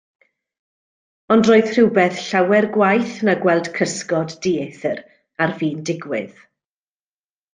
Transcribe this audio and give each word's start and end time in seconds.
Ond 1.33 1.49
roedd 1.49 1.67
rhywbeth 1.73 2.21
llawer 2.29 2.67
gwaeth 2.77 3.13
na 3.29 3.35
gweld 3.45 3.69
cysgod 3.77 4.33
dieithr 4.47 5.03
ar 5.47 5.55
fin 5.61 5.85
digwydd. 5.91 6.37